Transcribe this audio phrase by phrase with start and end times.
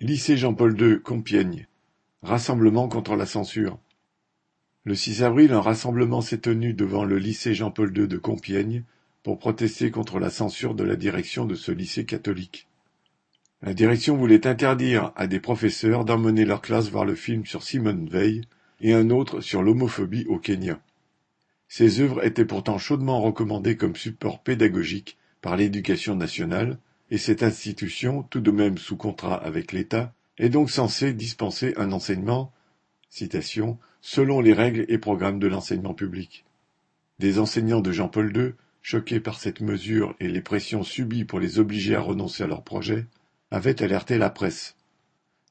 [0.00, 1.66] Lycée Jean-Paul II, Compiègne.
[2.22, 3.80] Rassemblement contre la censure.
[4.84, 8.84] Le 6 avril, un rassemblement s'est tenu devant le lycée Jean-Paul II de Compiègne
[9.24, 12.68] pour protester contre la censure de la direction de ce lycée catholique.
[13.60, 18.08] La direction voulait interdire à des professeurs d'emmener leur classe voir le film sur Simone
[18.08, 18.42] Veil
[18.80, 20.80] et un autre sur l'homophobie au Kenya.
[21.66, 26.78] Ces œuvres étaient pourtant chaudement recommandées comme support pédagogique par l'éducation nationale,
[27.10, 31.92] et cette institution, tout de même sous contrat avec l'État, est donc censée dispenser un
[31.92, 32.52] enseignement
[33.10, 36.44] citation, selon les règles et programmes de l'enseignement public.
[37.18, 41.58] Des enseignants de Jean-Paul II, choqués par cette mesure et les pressions subies pour les
[41.58, 43.06] obliger à renoncer à leur projet,
[43.50, 44.76] avaient alerté la presse.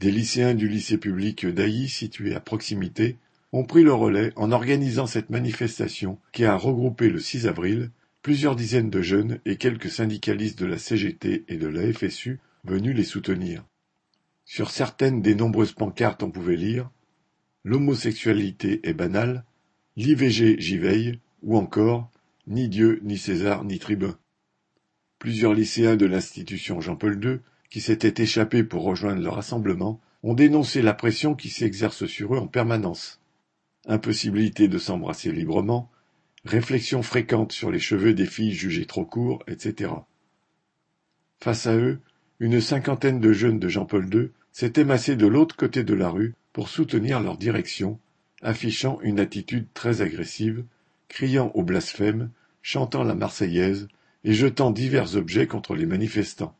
[0.00, 3.16] Des lycéens du lycée public d'Ailly, situé à proximité,
[3.52, 7.90] ont pris le relais en organisant cette manifestation qui a regroupé le 6 avril
[8.22, 12.96] plusieurs dizaines de jeunes et quelques syndicalistes de la CGT et de la FSU venus
[12.96, 13.64] les soutenir.
[14.44, 16.90] Sur certaines des nombreuses pancartes on pouvait lire
[17.64, 19.44] L'homosexualité est banale,
[19.96, 22.10] l'IVG j'y veille, ou encore
[22.48, 24.18] Ni Dieu, ni César, ni tribun.
[25.20, 27.38] Plusieurs lycéens de l'institution Jean-Paul II,
[27.70, 32.38] qui s'étaient échappés pour rejoindre le rassemblement, ont dénoncé la pression qui s'exerce sur eux
[32.38, 33.20] en permanence.
[33.86, 35.88] Impossibilité de s'embrasser librement,
[36.44, 39.92] réflexions fréquentes sur les cheveux des filles jugées trop courts, etc.
[41.40, 41.98] Face à eux,
[42.40, 46.34] une cinquantaine de jeunes de Jean-Paul II s'étaient massés de l'autre côté de la rue
[46.52, 47.98] pour soutenir leur direction,
[48.42, 50.64] affichant une attitude très agressive,
[51.08, 52.30] criant au blasphème,
[52.62, 53.88] chantant la Marseillaise
[54.24, 56.54] et jetant divers objets contre les manifestants.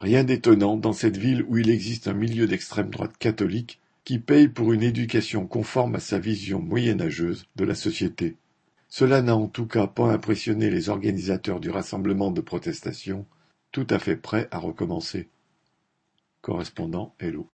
[0.00, 4.48] Rien d'étonnant dans cette ville où il existe un milieu d'extrême droite catholique qui paye
[4.48, 8.36] pour une éducation conforme à sa vision moyenâgeuse de la société.
[8.94, 13.24] Cela n'a en tout cas pas impressionné les organisateurs du rassemblement de protestation,
[13.70, 15.30] tout à fait prêts à recommencer.
[16.42, 17.48] Correspondant Hello.